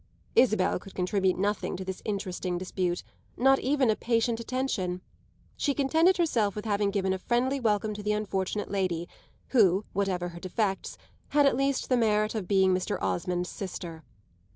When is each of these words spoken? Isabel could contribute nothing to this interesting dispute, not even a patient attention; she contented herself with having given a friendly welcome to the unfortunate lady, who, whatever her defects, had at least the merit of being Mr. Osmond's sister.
Isabel 0.35 0.79
could 0.79 0.95
contribute 0.95 1.37
nothing 1.37 1.77
to 1.77 1.85
this 1.85 2.01
interesting 2.05 2.57
dispute, 2.57 3.03
not 3.37 3.59
even 3.59 3.91
a 3.91 3.95
patient 3.95 4.39
attention; 4.39 5.01
she 5.55 5.75
contented 5.75 6.17
herself 6.17 6.55
with 6.55 6.65
having 6.65 6.89
given 6.89 7.13
a 7.13 7.19
friendly 7.19 7.59
welcome 7.59 7.93
to 7.93 8.01
the 8.01 8.11
unfortunate 8.13 8.71
lady, 8.71 9.07
who, 9.49 9.85
whatever 9.93 10.29
her 10.29 10.39
defects, 10.39 10.97
had 11.27 11.45
at 11.45 11.55
least 11.55 11.87
the 11.87 11.97
merit 11.97 12.33
of 12.33 12.47
being 12.47 12.73
Mr. 12.73 12.99
Osmond's 12.99 13.49
sister. 13.49 14.03